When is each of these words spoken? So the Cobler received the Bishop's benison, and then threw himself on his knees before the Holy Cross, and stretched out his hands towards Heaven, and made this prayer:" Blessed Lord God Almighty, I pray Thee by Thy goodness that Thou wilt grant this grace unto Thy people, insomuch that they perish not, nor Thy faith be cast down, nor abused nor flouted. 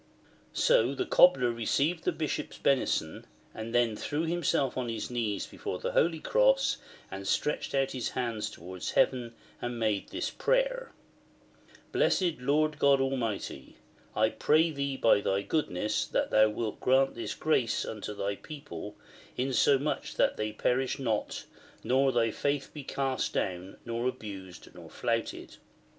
So 0.51 0.95
the 0.95 1.05
Cobler 1.05 1.51
received 1.51 2.05
the 2.05 2.11
Bishop's 2.11 2.57
benison, 2.57 3.27
and 3.53 3.71
then 3.71 3.95
threw 3.95 4.23
himself 4.23 4.75
on 4.75 4.89
his 4.89 5.11
knees 5.11 5.45
before 5.45 5.77
the 5.77 5.91
Holy 5.91 6.17
Cross, 6.19 6.77
and 7.11 7.27
stretched 7.27 7.75
out 7.75 7.91
his 7.91 8.09
hands 8.17 8.49
towards 8.49 8.93
Heaven, 8.93 9.35
and 9.61 9.77
made 9.77 10.09
this 10.09 10.31
prayer:" 10.31 10.91
Blessed 11.91 12.39
Lord 12.39 12.79
God 12.79 12.99
Almighty, 12.99 13.75
I 14.15 14.29
pray 14.29 14.71
Thee 14.71 14.97
by 14.97 15.21
Thy 15.21 15.43
goodness 15.43 16.07
that 16.07 16.31
Thou 16.31 16.49
wilt 16.49 16.79
grant 16.79 17.13
this 17.13 17.35
grace 17.35 17.85
unto 17.85 18.15
Thy 18.15 18.37
people, 18.37 18.95
insomuch 19.37 20.15
that 20.15 20.35
they 20.35 20.51
perish 20.51 20.97
not, 20.97 21.45
nor 21.83 22.11
Thy 22.11 22.31
faith 22.31 22.71
be 22.73 22.83
cast 22.83 23.33
down, 23.33 23.77
nor 23.85 24.07
abused 24.07 24.73
nor 24.73 24.89
flouted. 24.89 25.57